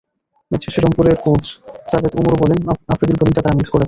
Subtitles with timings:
[0.51, 1.43] Match শেষে রংপুরের coach
[1.87, 2.59] Javed ওমরও বললেন,
[2.93, 3.79] আফ্রিদির বোলিংটা তাঁরা মিস করেছেন।